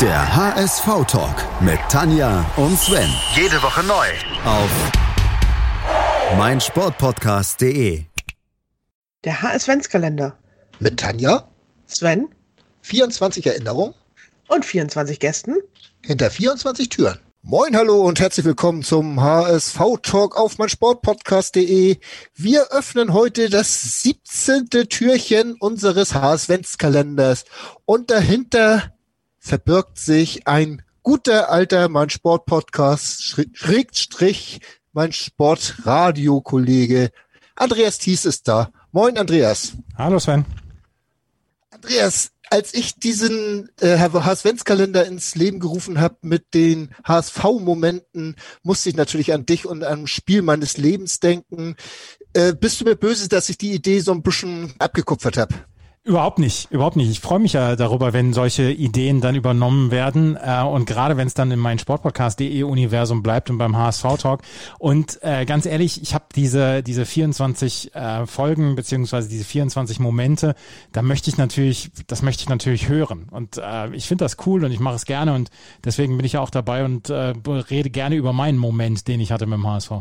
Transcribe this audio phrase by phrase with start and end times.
[0.00, 3.08] Der HSV-Talk mit Tanja und Sven.
[3.36, 4.06] Jede Woche neu.
[4.44, 4.68] Auf
[6.36, 8.02] meinsportpodcast.de.
[9.22, 10.36] Der HS-Ventskalender.
[10.80, 11.48] Mit Tanja,
[11.86, 12.26] Sven
[12.80, 13.94] 24 Erinnerungen
[14.48, 15.54] und 24 Gästen.
[16.04, 17.20] hinter 24 Türen.
[17.42, 21.98] Moin, hallo und herzlich willkommen zum HSV-Talk auf meinsportpodcast.de.
[22.34, 24.70] Wir öffnen heute das 17.
[24.88, 27.44] Türchen unseres HS-Ventskalenders
[27.84, 28.93] und dahinter
[29.44, 34.60] verbirgt sich ein guter alter mein Sport-Podcast, Schrägstrich,
[34.94, 37.10] mein Sportradio-Kollege.
[37.54, 38.70] Andreas Thies ist da.
[38.90, 39.74] Moin, Andreas.
[39.98, 40.46] Hallo Sven.
[41.70, 48.96] Andreas, als ich diesen äh, HSV-Kalender ins Leben gerufen habe mit den HSV-Momenten, musste ich
[48.96, 51.76] natürlich an dich und an ein Spiel meines Lebens denken.
[52.32, 55.54] Äh, bist du mir böse, dass ich die Idee so ein bisschen abgekupfert habe?
[56.06, 57.10] Überhaupt nicht, überhaupt nicht.
[57.10, 61.26] Ich freue mich ja darüber, wenn solche Ideen dann übernommen werden äh, und gerade wenn
[61.26, 64.42] es dann in mein Sportpodcast.de Universum bleibt und beim HSV Talk.
[64.78, 70.54] Und äh, ganz ehrlich, ich habe diese diese 24 äh, Folgen beziehungsweise diese 24 Momente,
[70.92, 74.62] da möchte ich natürlich, das möchte ich natürlich hören und äh, ich finde das cool
[74.62, 75.50] und ich mache es gerne und
[75.86, 79.32] deswegen bin ich ja auch dabei und äh, rede gerne über meinen Moment, den ich
[79.32, 79.92] hatte mit dem HSV.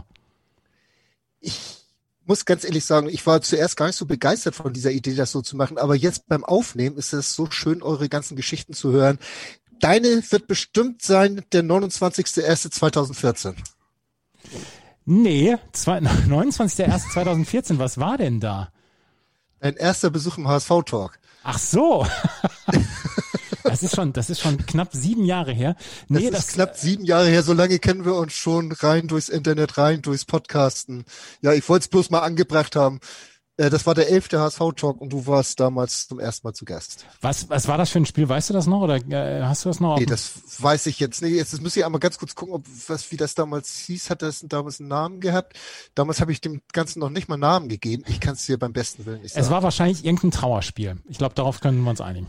[1.40, 1.83] Ich
[2.26, 5.32] muss ganz ehrlich sagen, ich war zuerst gar nicht so begeistert von dieser Idee, das
[5.32, 8.92] so zu machen, aber jetzt beim Aufnehmen ist es so schön, eure ganzen Geschichten zu
[8.92, 9.20] hören.
[9.80, 13.56] Deine wird bestimmt sein der 29.01.2014.
[15.06, 18.70] Nee, zwei- 29.01.2014, was war denn da?
[19.60, 21.20] Dein erster Besuch im HSV-Talk.
[21.44, 22.06] Ach so.
[23.64, 25.76] Das ist schon, das ist schon knapp sieben Jahre her.
[26.08, 29.30] Nee, das, ist knapp sieben Jahre her, so lange kennen wir uns schon rein durchs
[29.30, 31.06] Internet, rein durchs Podcasten.
[31.42, 33.00] Ja, ich wollte es bloß mal angebracht haben.
[33.56, 37.06] Äh, Das war der elfte HSV-Talk und du warst damals zum ersten Mal zu Gast.
[37.22, 38.28] was, was war das für ein Spiel?
[38.28, 40.00] Weißt du das noch oder äh, hast du das noch?
[40.00, 41.34] Nee, das weiß ich jetzt nicht.
[41.34, 44.10] Jetzt müsste ich einmal ganz kurz gucken, ob was wie das damals hieß.
[44.10, 45.56] Hat das damals einen Namen gehabt?
[45.94, 48.04] Damals habe ich dem Ganzen noch nicht mal Namen gegeben.
[48.08, 49.46] Ich kann es dir beim besten Willen nicht sagen.
[49.46, 50.98] es war wahrscheinlich irgendein Trauerspiel.
[51.08, 52.28] Ich glaube, darauf können wir uns einigen.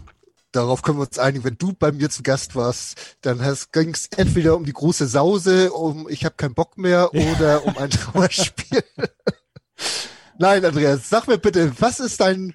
[0.55, 1.43] Darauf können wir uns einigen.
[1.43, 3.41] Wenn du bei mir zu Gast warst, dann
[3.73, 7.77] ging es entweder um die große Sause, um ich habe keinen Bock mehr oder um
[7.77, 8.85] ein Trauerspiel.
[10.37, 12.55] Nein, Andreas, sag mir bitte, was ist dein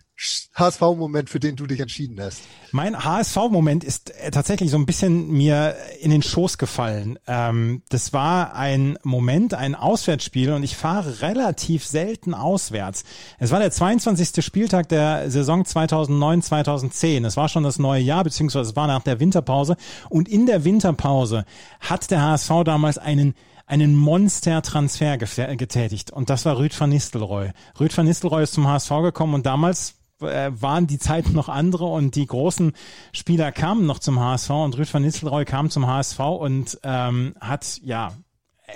[0.54, 2.42] HSV-Moment, für den du dich entschieden hast?
[2.74, 7.18] Mein HSV-Moment ist äh, tatsächlich so ein bisschen mir in den Schoß gefallen.
[7.26, 13.06] Ähm, das war ein Moment, ein Auswärtsspiel und ich fahre relativ selten auswärts.
[13.38, 14.44] Es war der 22.
[14.44, 17.26] Spieltag der Saison 2009-2010.
[17.26, 19.78] Es war schon das neue Jahr, beziehungsweise es war nach der Winterpause.
[20.10, 21.46] Und in der Winterpause
[21.80, 23.36] hat der HSV damals einen
[23.70, 27.52] einen Monster-Transfer getätigt und das war Rüd van Nistelrooy.
[27.80, 31.86] Rüd van Nistelrooy ist zum HSV gekommen und damals äh, waren die Zeiten noch andere
[31.86, 32.74] und die großen
[33.14, 37.80] Spieler kamen noch zum HSV und Rüd van Nistelrooy kam zum HSV und ähm, hat
[37.84, 38.12] ja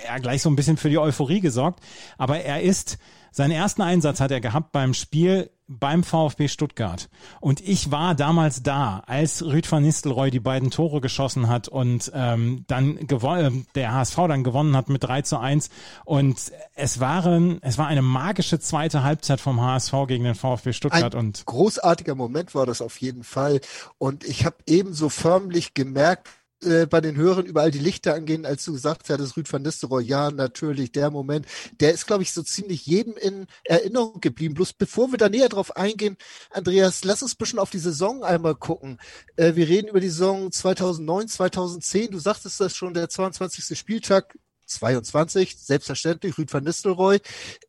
[0.06, 1.80] er gleich so ein bisschen für die Euphorie gesorgt,
[2.16, 2.98] aber er ist
[3.34, 7.08] seinen ersten Einsatz hat er gehabt beim Spiel beim VfB Stuttgart.
[7.40, 12.12] Und ich war damals da, als Rüd van Nistelrooy die beiden Tore geschossen hat und
[12.14, 15.70] ähm, dann gewonnen, der HSV dann gewonnen hat mit 3 zu 1.
[16.04, 21.14] Und es waren, es war eine magische zweite Halbzeit vom HSV gegen den VfB Stuttgart
[21.14, 23.60] Ein und großartiger Moment war das auf jeden Fall.
[23.98, 26.28] Und ich habe ebenso förmlich gemerkt,
[26.64, 30.04] äh, bei den Hörern überall die Lichter angehen, als du gesagt hattest, Rüd van Nistelrooy,
[30.04, 31.46] ja, natürlich, der Moment,
[31.80, 34.54] der ist, glaube ich, so ziemlich jedem in Erinnerung geblieben.
[34.54, 36.16] Bloß bevor wir da näher drauf eingehen,
[36.50, 38.98] Andreas, lass uns ein bisschen auf die Saison einmal gucken.
[39.36, 42.10] Äh, wir reden über die Saison 2009, 2010.
[42.10, 43.78] Du sagtest das schon, der 22.
[43.78, 44.36] Spieltag,
[44.66, 47.20] 22, selbstverständlich, Rüd van Nistelrooy.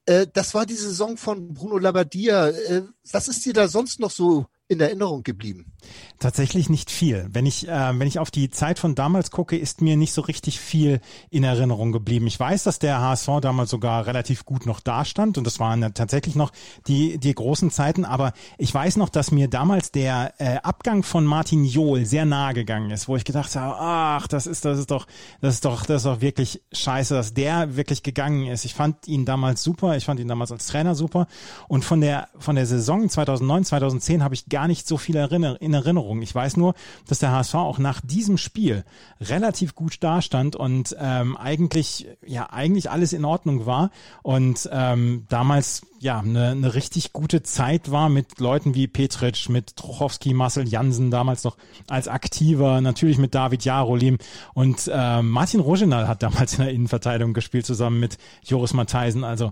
[0.05, 2.49] Äh, das war die Saison von Bruno Labbadia.
[2.49, 5.73] Äh, was ist dir da sonst noch so in Erinnerung geblieben?
[6.17, 7.27] Tatsächlich nicht viel.
[7.31, 10.21] Wenn ich, äh, wenn ich auf die Zeit von damals gucke, ist mir nicht so
[10.21, 12.25] richtig viel in Erinnerung geblieben.
[12.25, 16.35] Ich weiß, dass der HSV damals sogar relativ gut noch dastand und das waren tatsächlich
[16.35, 16.51] noch
[16.87, 21.25] die, die großen Zeiten, aber ich weiß noch, dass mir damals der äh, Abgang von
[21.25, 24.89] Martin Johl sehr nahe gegangen ist, wo ich gedacht habe, ach, das ist, das ist
[24.89, 25.05] doch,
[25.41, 28.65] das ist doch, das ist doch wirklich scheiße, dass der wirklich gegangen ist.
[28.65, 31.27] Ich fand ihn damals super, ich fand ihn damals als Trainer super
[31.67, 35.73] und von der, von der Saison 2009, 2010 habe ich gar nicht so viel in
[35.73, 36.21] Erinnerung.
[36.21, 36.75] Ich weiß nur,
[37.09, 38.85] dass der HSV auch nach diesem Spiel
[39.19, 43.91] relativ gut dastand und ähm, eigentlich ja eigentlich alles in Ordnung war
[44.23, 49.75] und ähm, damals ja eine, eine richtig gute Zeit war mit Leuten wie Petric, mit
[49.75, 51.57] Trochowski, Marcel Jansen damals noch
[51.89, 54.19] als aktiver, natürlich mit David Jarolim
[54.53, 59.25] und äh, Martin Rogenal hat damals in der Innenverteidigung gespielt zusammen mit Joris Matthijsen.
[59.25, 59.51] Also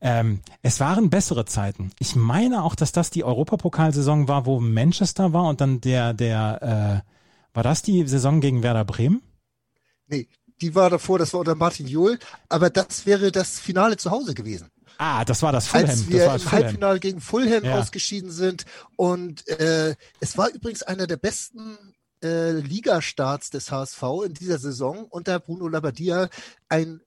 [0.00, 1.90] ähm, es waren bessere Zeiten.
[1.98, 7.02] Ich meine auch, dass das die Europapokalsaison war, wo Manchester war und dann der, der,
[7.04, 7.10] äh,
[7.52, 9.22] War das die Saison gegen Werder Bremen?
[10.06, 10.28] Nee,
[10.60, 12.18] die war davor, das war unter Martin Jol,
[12.48, 14.68] aber das wäre das Finale zu Hause gewesen.
[14.98, 15.88] Ah, das war das Fulham.
[15.88, 16.64] Als wir das war das im Fulham.
[16.64, 17.78] Halbfinale gegen Fulham Ja.
[17.78, 18.64] ausgeschieden sind.
[18.96, 21.76] Und äh, es war übrigens einer der besten
[22.22, 26.28] äh, Ligastarts des HSV in dieser Saison unter Bruno Labbadia.
[26.68, 27.00] Ein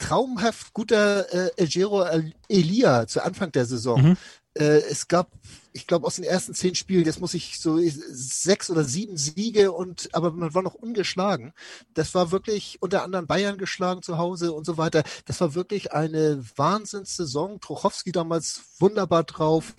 [0.00, 2.04] traumhaft guter äh, Elgero
[2.48, 4.02] Elia zu Anfang der Saison.
[4.02, 4.16] Mhm.
[4.54, 5.30] Äh, es gab,
[5.72, 9.70] ich glaube, aus den ersten zehn Spielen, jetzt muss ich so sechs oder sieben Siege
[9.70, 11.52] und aber man war noch ungeschlagen.
[11.94, 15.04] Das war wirklich unter anderem Bayern geschlagen zu Hause und so weiter.
[15.26, 17.60] Das war wirklich eine Wahnsinnssaison.
[17.60, 19.74] Trochowski damals wunderbar drauf.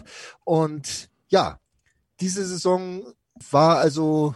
[0.45, 1.59] Und ja,
[2.21, 3.03] diese Saison
[3.49, 4.35] war also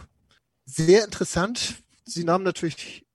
[0.66, 1.76] sehr interessant.
[2.04, 3.05] Sie nahmen natürlich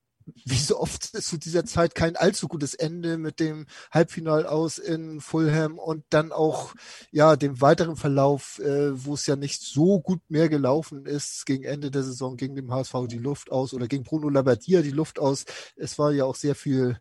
[0.46, 5.22] wie so oft zu dieser Zeit kein allzu gutes Ende mit dem Halbfinal aus in
[5.22, 6.74] Fulham und dann auch
[7.12, 11.64] ja dem weiteren Verlauf, äh, wo es ja nicht so gut mehr gelaufen ist gegen
[11.64, 15.20] Ende der Saison gegen dem HSV die Luft aus oder gegen Bruno Labbadia die Luft
[15.20, 15.46] aus.
[15.76, 17.00] Es war ja auch sehr viel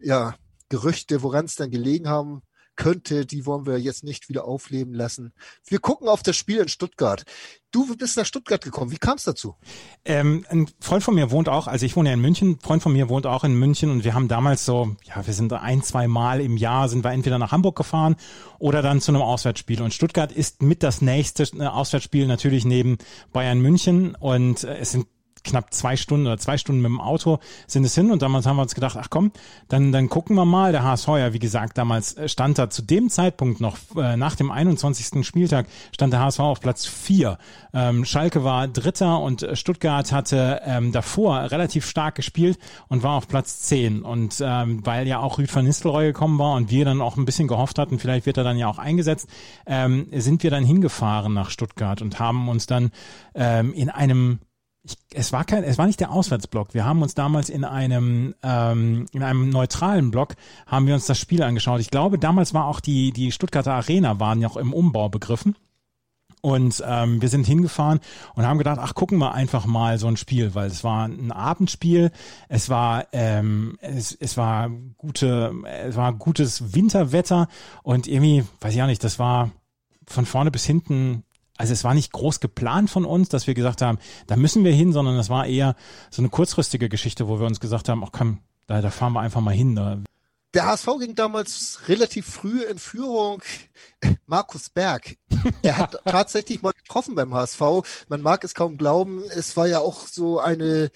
[0.00, 0.34] ja
[0.68, 2.42] Gerüchte, woran es dann gelegen haben
[2.78, 5.32] könnte, die wollen wir jetzt nicht wieder aufleben lassen.
[5.66, 7.24] Wir gucken auf das Spiel in Stuttgart.
[7.72, 8.92] Du bist nach Stuttgart gekommen.
[8.92, 9.56] Wie kam es dazu?
[10.06, 12.82] Ähm, ein Freund von mir wohnt auch, also ich wohne ja in München, ein Freund
[12.82, 15.82] von mir wohnt auch in München und wir haben damals so, ja, wir sind ein,
[15.82, 18.16] zwei Mal im Jahr sind wir entweder nach Hamburg gefahren
[18.58, 19.82] oder dann zu einem Auswärtsspiel.
[19.82, 22.96] Und Stuttgart ist mit das nächste äh, Auswärtsspiel natürlich neben
[23.32, 25.06] Bayern München und äh, es sind
[25.48, 28.56] knapp zwei Stunden oder zwei Stunden mit dem Auto sind es hin und damals haben
[28.56, 29.32] wir uns gedacht, ach komm,
[29.68, 30.72] dann, dann gucken wir mal.
[30.72, 34.36] Der HSV ja, wie gesagt, damals äh, stand da zu dem Zeitpunkt noch, äh, nach
[34.36, 35.26] dem 21.
[35.26, 37.38] Spieltag, stand der HSV auf Platz vier.
[37.72, 42.58] Ähm, Schalke war Dritter und äh, Stuttgart hatte ähm, davor relativ stark gespielt
[42.88, 44.02] und war auf Platz zehn.
[44.02, 47.24] Und ähm, weil ja auch Rüd van Nistelrooy gekommen war und wir dann auch ein
[47.24, 49.28] bisschen gehofft hatten, vielleicht wird er dann ja auch eingesetzt,
[49.66, 52.90] ähm, sind wir dann hingefahren nach Stuttgart und haben uns dann
[53.34, 54.40] ähm, in einem
[54.88, 56.74] ich, es war kein, es war nicht der Auswärtsblock.
[56.74, 60.34] Wir haben uns damals in einem ähm, in einem neutralen Block
[60.66, 61.80] haben wir uns das Spiel angeschaut.
[61.80, 65.56] Ich glaube, damals war auch die die Stuttgarter Arena waren ja auch im Umbau begriffen.
[66.40, 67.98] Und ähm, wir sind hingefahren
[68.34, 71.32] und haben gedacht, ach, gucken wir einfach mal so ein Spiel, weil es war ein
[71.32, 72.12] Abendspiel,
[72.48, 75.52] es war ähm, es, es war gute,
[75.84, 77.48] es war gutes Winterwetter
[77.82, 79.50] und irgendwie, weiß ich auch nicht, das war
[80.06, 81.24] von vorne bis hinten
[81.58, 84.72] also es war nicht groß geplant von uns, dass wir gesagt haben, da müssen wir
[84.72, 85.74] hin, sondern es war eher
[86.10, 88.38] so eine kurzfristige Geschichte, wo wir uns gesagt haben, ach komm,
[88.68, 89.74] da, da fahren wir einfach mal hin.
[89.74, 89.98] Da.
[90.54, 93.42] Der HSV ging damals relativ früh in Führung.
[94.26, 95.16] Markus Berg.
[95.62, 97.60] Er hat tatsächlich mal getroffen beim HSV.
[98.08, 99.22] Man mag es kaum glauben.
[99.28, 100.90] Es war ja auch so eine,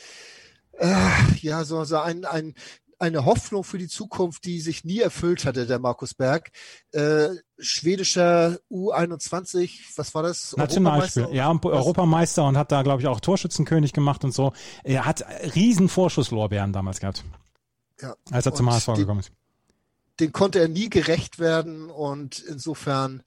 [0.78, 2.54] äh, ja, so, so ein, ein,
[3.02, 6.52] eine Hoffnung für die Zukunft, die sich nie erfüllt hatte, der Markus Berg.
[6.92, 10.56] Äh, schwedischer U21, was war das?
[10.56, 14.52] Nationalspiel, ja, Europameister und hat da, glaube ich, auch Torschützenkönig gemacht und so.
[14.84, 15.24] Er hat
[15.56, 17.24] riesen Vorschusslorbeeren damals gehabt.
[18.00, 18.14] Ja.
[18.30, 19.32] Als er zum HSV gekommen ist.
[20.20, 23.24] Den konnte er nie gerecht werden und insofern,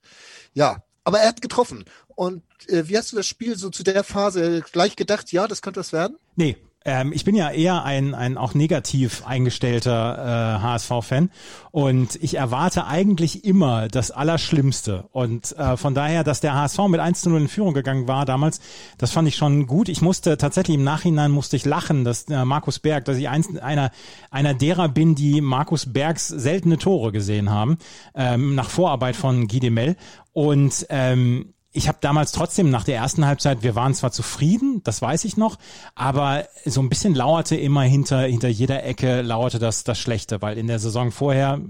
[0.54, 1.84] ja, aber er hat getroffen.
[2.14, 5.60] Und äh, wie hast du das Spiel so zu der Phase gleich gedacht, ja, das
[5.60, 6.16] könnte was werden?
[6.34, 11.30] Nee, ähm, ich bin ja eher ein, ein auch negativ eingestellter äh, HSV-Fan
[11.72, 15.08] und ich erwarte eigentlich immer das Allerschlimmste.
[15.10, 18.24] Und äh, von daher, dass der HSV mit 1 zu 0 in Führung gegangen war
[18.24, 18.60] damals,
[18.98, 19.88] das fand ich schon gut.
[19.88, 23.56] Ich musste tatsächlich im Nachhinein musste ich lachen, dass äh, Markus Berg, dass ich eins,
[23.58, 23.90] einer,
[24.30, 27.78] einer derer bin, die Markus Bergs seltene Tore gesehen haben,
[28.14, 29.96] ähm, nach Vorarbeit von Guy Demel.
[30.32, 35.02] Und ähm, ich habe damals trotzdem nach der ersten Halbzeit, wir waren zwar zufrieden, das
[35.02, 35.58] weiß ich noch,
[35.94, 40.56] aber so ein bisschen lauerte immer hinter hinter jeder Ecke lauerte das das Schlechte, weil
[40.56, 41.60] in der Saison vorher,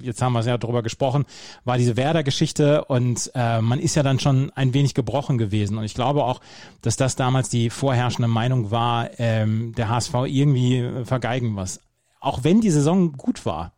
[0.00, 1.24] jetzt haben wir es ja drüber gesprochen,
[1.64, 5.84] war diese Werder-Geschichte und äh, man ist ja dann schon ein wenig gebrochen gewesen und
[5.84, 6.40] ich glaube auch,
[6.82, 11.80] dass das damals die vorherrschende Meinung war, ähm, der HSV irgendwie vergeigen was,
[12.18, 13.72] auch wenn die Saison gut war.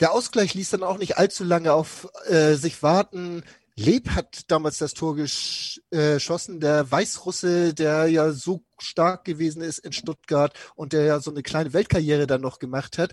[0.00, 3.44] Der Ausgleich ließ dann auch nicht allzu lange auf äh, sich warten.
[3.76, 9.62] Leb hat damals das Tor gesch äh, geschossen, der Weißrusse, der ja so stark gewesen
[9.62, 13.12] ist in Stuttgart und der ja so eine kleine Weltkarriere dann noch gemacht hat.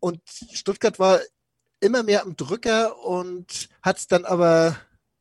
[0.00, 0.20] Und
[0.52, 1.20] Stuttgart war
[1.80, 4.76] immer mehr am Drücker und hat es dann aber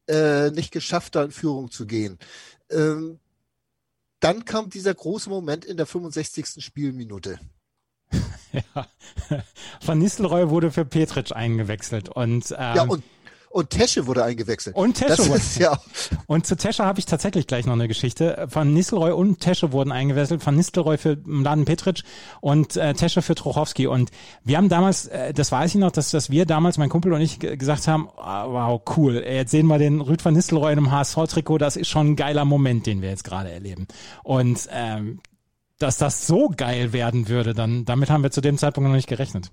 [0.07, 2.17] äh, nicht geschafft, da in Führung zu gehen.
[2.69, 3.19] Ähm,
[4.19, 6.63] dann kam dieser große Moment in der 65.
[6.63, 7.39] Spielminute.
[8.73, 8.87] Ja.
[9.85, 13.03] Van Nistelrooy wurde für Petric eingewechselt und, ähm, ja, und
[13.49, 14.75] Und Tesche wurde eingewechselt.
[14.75, 15.41] Und Tesche wurde.
[15.57, 15.79] ja
[16.27, 18.47] Und zu Tesche habe ich tatsächlich gleich noch eine Geschichte.
[18.51, 20.45] Van Nistelrooy und Tesche wurden eingewechselt.
[20.45, 22.03] Van Nistelrooy für Mladen Petric
[22.41, 23.87] und äh, Tesche für Trochowski.
[23.87, 24.11] Und
[24.43, 27.21] wir haben damals, äh, das weiß ich noch, dass, dass wir damals, mein Kumpel und
[27.21, 30.91] ich, gesagt haben, ah, wow, cool, jetzt sehen wir den Rüd van Nistelrooy in einem
[30.91, 31.57] HSV-Trikot.
[31.57, 33.87] Das ist schon ein geiler Moment, den wir jetzt gerade erleben.
[34.23, 35.19] Und ähm,
[35.79, 39.07] dass das so geil werden würde, dann damit haben wir zu dem Zeitpunkt noch nicht
[39.07, 39.51] gerechnet.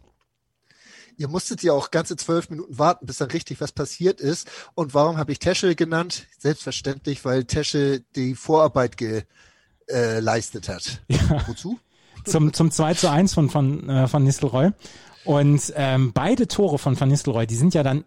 [1.16, 4.50] Ihr musstet ja auch ganze zwölf Minuten warten, bis dann richtig was passiert ist.
[4.74, 6.26] Und warum habe ich Tesche genannt?
[6.38, 8.96] Selbstverständlich, weil Tesche die Vorarbeit
[9.86, 11.02] geleistet hat.
[11.08, 11.46] Ja.
[11.46, 11.78] Wozu?
[12.24, 14.70] zum, zum 2 zu 1 von, von, äh, von Nistelrooy.
[15.24, 18.04] Und ähm, beide Tore von Van Nistelrooy, die sind ja dann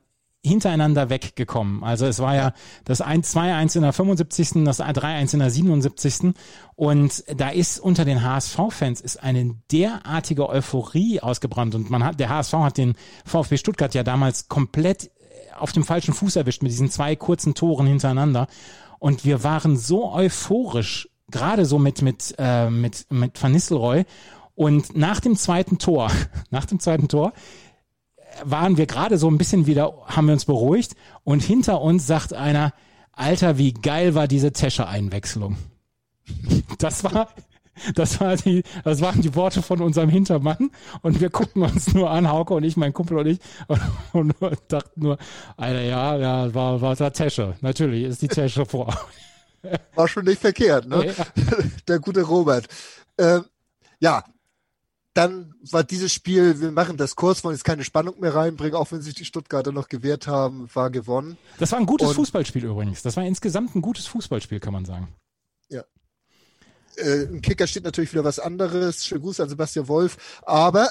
[0.47, 1.83] hintereinander weggekommen.
[1.83, 2.53] Also es war ja
[2.85, 6.33] das 1-2-1 in der 75., das 3-1 in der 77.
[6.75, 11.75] Und da ist unter den HSV-Fans ist eine derartige Euphorie ausgebrannt.
[11.75, 15.11] Und man hat, der HSV hat den VfB Stuttgart ja damals komplett
[15.59, 18.47] auf dem falschen Fuß erwischt mit diesen zwei kurzen Toren hintereinander.
[18.99, 24.05] Und wir waren so euphorisch, gerade so mit, mit, äh, mit, mit Van Nistelrooy.
[24.55, 26.11] Und nach dem zweiten Tor,
[26.49, 27.33] nach dem zweiten Tor,
[28.43, 32.33] waren wir gerade so ein bisschen wieder, haben wir uns beruhigt und hinter uns sagt
[32.33, 32.73] einer,
[33.11, 35.57] Alter, wie geil war diese Tesche-Einwechslung.
[36.77, 37.29] Das war,
[37.95, 40.69] das war die, das waren die Worte von unserem Hintermann
[41.01, 43.39] und wir guckten uns nur an, Hauke und ich, mein Kumpel und ich
[44.13, 45.17] und, und dachten nur,
[45.55, 47.55] Alter, ja, ja, war, war der Tesche.
[47.61, 48.95] Natürlich ist die Tesche vor.
[49.95, 51.07] War schon nicht verkehrt, ne?
[51.07, 51.25] Ja.
[51.87, 52.67] Der gute Robert.
[53.17, 53.45] Ähm,
[53.99, 54.23] ja,
[55.17, 58.91] dann war dieses Spiel, wir machen das kurz, wollen jetzt keine Spannung mehr reinbringen, auch
[58.91, 61.37] wenn sich die Stuttgarter noch gewehrt haben, war gewonnen.
[61.57, 63.01] Das war ein gutes Und- Fußballspiel übrigens.
[63.01, 65.07] Das war insgesamt ein gutes Fußballspiel, kann man sagen.
[66.97, 69.05] Äh, Im Kicker steht natürlich wieder was anderes.
[69.05, 70.41] Schönen Gruß an Sebastian Wolf.
[70.43, 70.89] Aber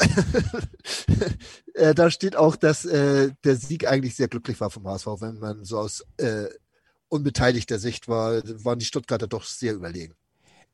[1.74, 5.38] äh, da steht auch, dass äh, der Sieg eigentlich sehr glücklich war vom HSV, wenn
[5.38, 6.46] man so aus äh,
[7.08, 10.14] unbeteiligter Sicht war, waren die Stuttgarter doch sehr überlegen.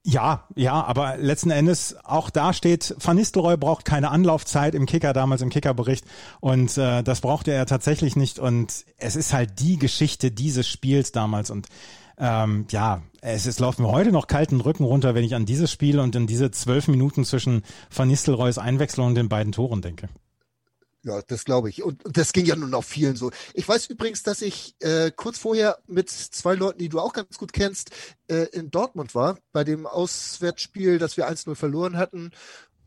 [0.04, 5.12] Ja, ja, aber letzten Endes auch da steht, Van Nistelrooy braucht keine Anlaufzeit im Kicker,
[5.12, 6.04] damals im Kickerbericht.
[6.40, 8.40] Und äh, das brauchte er tatsächlich nicht.
[8.40, 11.50] Und es ist halt die Geschichte dieses Spiels damals.
[11.50, 11.68] Und
[12.18, 15.71] ähm, ja, es ist, läuft mir heute noch kalten Rücken runter, wenn ich an dieses
[15.71, 17.62] Spiel und an diese zwölf Minuten zwischen
[17.94, 20.09] Van Nistelrooys Einwechslung und den beiden Toren denke.
[21.04, 21.82] Ja, das glaube ich.
[21.82, 23.32] Und, das ging ja nun auch vielen so.
[23.54, 27.38] Ich weiß übrigens, dass ich äh, kurz vorher mit zwei Leuten, die du auch ganz
[27.38, 27.90] gut kennst,
[28.28, 32.30] äh, in Dortmund war, bei dem Auswärtsspiel, das wir 1-0 verloren hatten.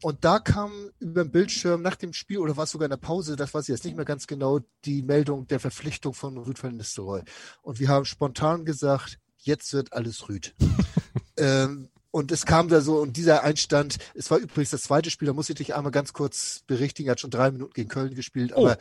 [0.01, 2.98] Und da kam über den Bildschirm nach dem Spiel, oder war es sogar in der
[2.98, 6.62] Pause, das weiß ich jetzt nicht mehr ganz genau, die Meldung der Verpflichtung von Rüd
[6.62, 7.24] van Nistelrooy.
[7.63, 10.53] Und wir haben spontan gesagt, jetzt wird alles Rüd.
[11.38, 15.25] ähm, und es kam da so, und dieser Einstand, es war übrigens das zweite Spiel,
[15.25, 18.15] da muss ich dich einmal ganz kurz berichtigen, er hat schon drei Minuten gegen Köln
[18.15, 18.63] gespielt, Oh.
[18.63, 18.77] aber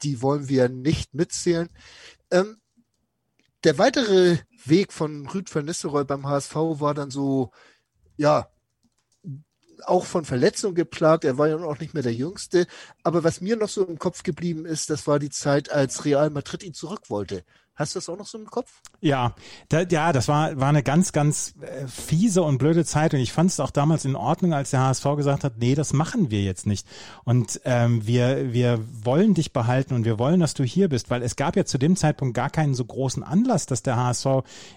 [0.00, 1.68] die wollen wir nicht mitzählen.
[2.30, 2.56] Ähm,
[3.62, 7.50] der weitere Weg von Rüd van Nistelrooy beim HSV war dann so,
[8.16, 8.48] ja,
[9.84, 11.26] auch von Verletzungen geplagt.
[11.26, 12.66] Er war ja auch nicht mehr der Jüngste.
[13.02, 16.30] Aber was mir noch so im Kopf geblieben ist, das war die Zeit, als Real
[16.30, 17.44] Madrid ihn zurück wollte.
[17.78, 18.80] Hast du das auch noch so im Kopf?
[19.00, 19.36] Ja,
[19.68, 23.32] da, ja, das war, war eine ganz, ganz äh, fiese und blöde Zeit und ich
[23.32, 26.42] fand es auch damals in Ordnung, als der HSV gesagt hat, nee, das machen wir
[26.42, 26.88] jetzt nicht.
[27.22, 31.22] Und ähm, wir, wir wollen dich behalten und wir wollen, dass du hier bist, weil
[31.22, 34.26] es gab ja zu dem Zeitpunkt gar keinen so großen Anlass, dass der HSV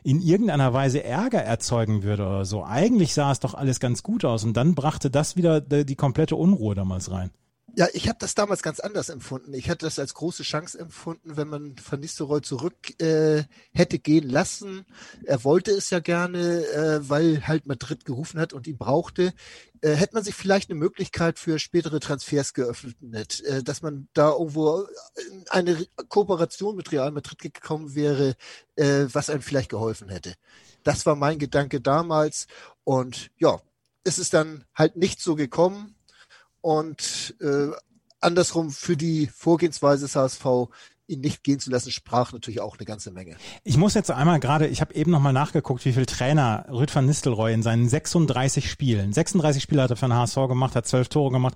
[0.04, 2.64] in irgendeiner Weise Ärger erzeugen würde oder so.
[2.64, 5.96] Eigentlich sah es doch alles ganz gut aus und dann brachte das wieder die, die
[5.96, 7.32] komplette Unruhe damals rein.
[7.78, 9.54] Ja, ich habe das damals ganz anders empfunden.
[9.54, 14.30] Ich hatte das als große Chance empfunden, wenn man Van Nistelrooy zurück äh, hätte gehen
[14.30, 14.86] lassen.
[15.24, 19.34] Er wollte es ja gerne, äh, weil halt Madrid gerufen hat und ihn brauchte.
[19.80, 24.32] Äh, hätte man sich vielleicht eine Möglichkeit für spätere Transfers geöffnet, äh, dass man da
[24.32, 24.86] irgendwo
[25.32, 28.36] in eine Kooperation mit Real Madrid gekommen wäre,
[28.76, 30.34] äh, was einem vielleicht geholfen hätte.
[30.84, 32.48] Das war mein Gedanke damals
[32.84, 33.62] und ja,
[34.04, 35.96] es ist dann halt nicht so gekommen
[36.62, 37.70] und äh,
[38.20, 40.46] andersrum für die Vorgehensweise des HSV,
[41.08, 43.36] ihn nicht gehen zu lassen, sprach natürlich auch eine ganze Menge.
[43.64, 47.06] Ich muss jetzt einmal gerade, ich habe eben nochmal nachgeguckt, wie viel Trainer Rüd van
[47.06, 51.10] Nistelrooy in seinen 36 Spielen, 36 Spiele hat er für den HSV gemacht, hat 12
[51.10, 51.56] Tore gemacht.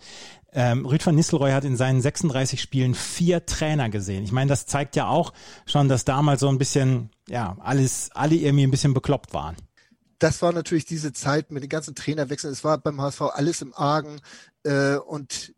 [0.51, 4.23] Ähm, Rüd van Nistelrooy hat in seinen 36 Spielen vier Trainer gesehen.
[4.23, 5.33] Ich meine, das zeigt ja auch
[5.65, 9.55] schon, dass damals so ein bisschen, ja, alles, alle irgendwie ein bisschen bekloppt waren.
[10.19, 12.53] Das war natürlich diese Zeit mit den ganzen Trainerwechseln.
[12.53, 14.21] Es war beim HSV alles im Argen
[14.63, 15.53] äh, und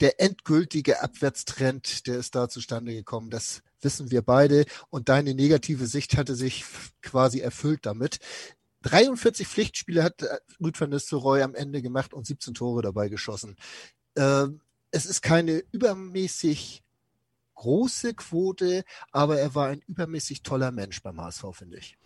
[0.00, 3.30] der endgültige Abwärtstrend, der ist da zustande gekommen.
[3.30, 4.64] Das wissen wir beide.
[4.88, 6.64] Und deine negative Sicht hatte sich
[7.02, 8.18] quasi erfüllt damit.
[8.82, 10.24] 43 Pflichtspiele hat
[10.60, 13.56] Rüd van Nistelrooy am Ende gemacht und 17 Tore dabei geschossen.
[14.14, 14.46] Äh,
[14.90, 16.82] es ist keine übermäßig
[17.54, 21.98] große Quote, aber er war ein übermäßig toller Mensch beim HSV, finde ich.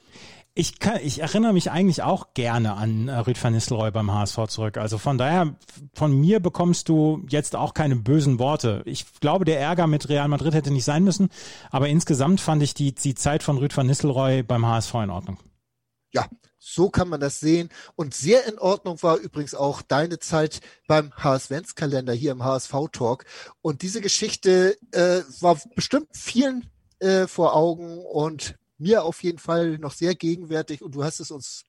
[0.57, 4.47] Ich, kann, ich erinnere mich eigentlich auch gerne an äh, Rüd van Nistelrooy beim HSV
[4.47, 4.77] zurück.
[4.77, 5.57] Also von daher,
[5.95, 8.83] von mir bekommst du jetzt auch keine bösen Worte.
[8.85, 11.29] Ich glaube, der Ärger mit Real Madrid hätte nicht sein müssen,
[11.71, 15.39] aber insgesamt fand ich die, die Zeit von Rüd van Nistelrooy beim HSV in Ordnung.
[16.13, 16.29] Ja,
[16.61, 17.69] so kann man das sehen.
[17.97, 23.25] Und sehr in Ordnung war übrigens auch deine Zeit beim HSV-Kalender hier im HSV-Talk.
[23.61, 26.71] Und diese Geschichte äh, war bestimmt vielen
[27.01, 31.31] äh, vor Augen und mir auf jeden Fall noch sehr gegenwärtig und du hast es
[31.31, 31.65] uns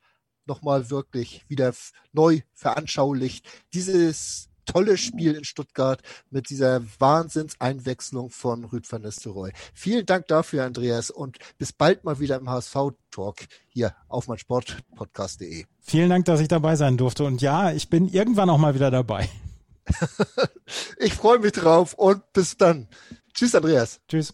[0.45, 1.73] nochmal wirklich wieder
[2.11, 3.47] neu veranschaulicht.
[3.73, 9.51] Dieses tolle Spiel in Stuttgart mit dieser Wahnsinnseinwechslung von Rüd van Nistelrooy.
[9.73, 13.37] Vielen Dank dafür, Andreas, und bis bald mal wieder im HSV-Talk
[13.69, 15.65] hier auf meinsportpodcast.de.
[15.81, 17.23] Vielen Dank, dass ich dabei sein durfte.
[17.23, 19.29] Und ja, ich bin irgendwann auch mal wieder dabei.
[20.97, 22.89] ich freue mich drauf und bis dann.
[23.33, 24.01] Tschüss, Andreas.
[24.09, 24.33] Tschüss.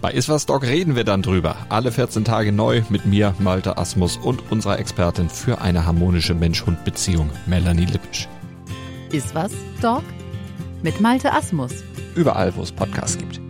[0.00, 1.56] Bei Iswas Dog reden wir dann drüber.
[1.68, 7.30] Alle 14 Tage neu mit mir, Malte Asmus und unserer Expertin für eine harmonische Mensch-Hund-Beziehung,
[7.46, 8.28] Melanie Lippisch.
[9.10, 9.52] Iswas
[9.82, 10.04] Dog
[10.82, 11.72] mit Malte Asmus.
[12.14, 13.40] Überall, wo es Podcasts gibt.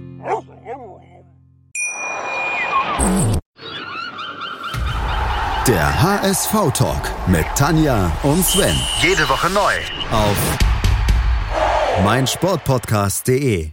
[5.66, 8.74] Der HSV-Talk mit Tanja und Sven.
[9.02, 9.72] Jede Woche neu.
[10.10, 10.36] Auf
[12.02, 13.72] meinsportpodcast.de.